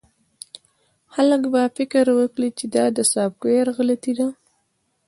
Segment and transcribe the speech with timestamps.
[1.13, 4.27] خلک به فکر وکړي چې دا د سافټویر غلطي ده